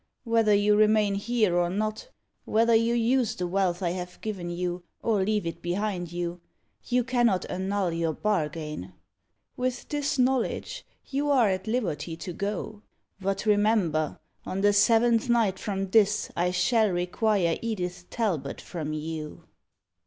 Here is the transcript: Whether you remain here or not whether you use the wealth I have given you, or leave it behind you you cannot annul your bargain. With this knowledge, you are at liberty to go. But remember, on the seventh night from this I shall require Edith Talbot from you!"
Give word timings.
Whether 0.23 0.55
you 0.55 0.75
remain 0.75 1.13
here 1.13 1.55
or 1.55 1.69
not 1.69 2.09
whether 2.45 2.73
you 2.73 2.95
use 2.95 3.35
the 3.35 3.45
wealth 3.45 3.83
I 3.83 3.91
have 3.91 4.19
given 4.21 4.49
you, 4.49 4.81
or 5.03 5.23
leave 5.23 5.45
it 5.45 5.61
behind 5.61 6.11
you 6.11 6.41
you 6.85 7.03
cannot 7.03 7.45
annul 7.51 7.91
your 7.93 8.13
bargain. 8.15 8.93
With 9.55 9.89
this 9.89 10.17
knowledge, 10.17 10.83
you 11.05 11.29
are 11.29 11.49
at 11.49 11.67
liberty 11.67 12.17
to 12.17 12.33
go. 12.33 12.81
But 13.19 13.45
remember, 13.45 14.17
on 14.43 14.61
the 14.61 14.73
seventh 14.73 15.29
night 15.29 15.59
from 15.59 15.91
this 15.91 16.31
I 16.35 16.49
shall 16.49 16.89
require 16.89 17.59
Edith 17.61 18.09
Talbot 18.09 18.59
from 18.59 18.93
you!" 18.93 19.43